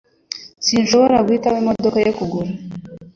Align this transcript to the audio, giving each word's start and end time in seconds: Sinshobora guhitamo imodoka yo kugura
Sinshobora 0.65 1.23
guhitamo 1.25 1.57
imodoka 1.63 1.97
yo 2.05 2.13
kugura 2.17 2.51